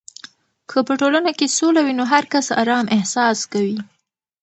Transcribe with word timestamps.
که 0.69 0.79
په 0.87 0.93
ټولنه 1.01 1.31
کې 1.37 1.47
سوله 1.57 1.81
وي، 1.83 1.93
نو 1.99 2.03
هر 2.13 2.23
کس 2.33 2.45
آرام 2.61 2.85
احساس 2.97 3.39
کوي. 3.51 3.77